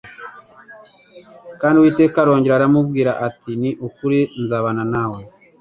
[1.59, 5.19] Kandi Uwiteka arongera aramubwira ati: "Ni ukuri nzabana nawe."